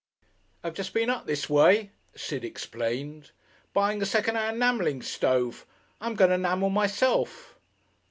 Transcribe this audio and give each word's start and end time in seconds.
"I've 0.63 0.73
just 0.73 0.95
been 0.95 1.11
up 1.11 1.27
this 1.27 1.47
way," 1.47 1.91
Sid 2.15 2.43
explained, 2.43 3.29
"buying 3.71 4.01
a 4.01 4.05
second 4.07 4.33
hand 4.33 4.57
'namelling 4.57 5.03
stove.... 5.03 5.63
I'm 5.99 6.15
going 6.15 6.31
to 6.31 6.39
'namel 6.39 6.71
myself." 6.71 7.55